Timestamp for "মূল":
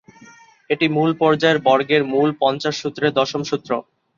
2.11-2.29